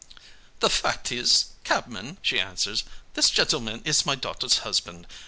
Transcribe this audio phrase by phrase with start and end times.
[0.61, 5.05] "'The fact is, cabman,' she answers, 'this gentleman is my daughter's husband.